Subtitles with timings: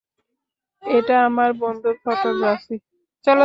[0.83, 2.75] এটা আমার বন্ধুর ফটোগ্রাফি।